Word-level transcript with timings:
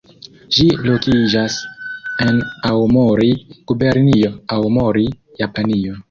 Ĝi 0.55 0.63
lokiĝas 0.85 1.57
en 2.25 2.39
Aomori, 2.69 3.29
Gubernio 3.73 4.31
Aomori, 4.57 5.05
Japanio. 5.43 5.99